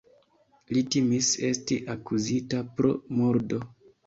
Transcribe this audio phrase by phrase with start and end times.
[0.77, 3.63] Li timis esti akuzita pro murdo.